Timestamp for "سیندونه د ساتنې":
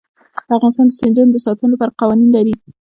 0.99-1.69